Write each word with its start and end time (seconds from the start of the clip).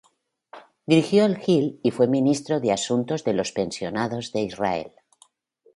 Dirigió 0.91 1.25
el 1.25 1.35
Gil 1.37 1.79
y 1.83 1.91
fue 1.91 2.07
ministro 2.07 2.59
de 2.59 2.71
Asuntos 2.71 3.23
de 3.23 3.33
los 3.35 3.51
Pensionados 3.51 4.31
de 4.31 4.41
Israel. 4.41 4.91